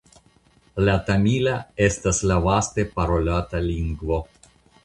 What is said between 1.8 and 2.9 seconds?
estas la vaste